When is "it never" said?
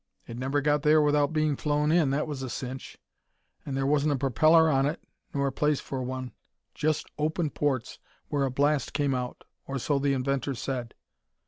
0.25-0.61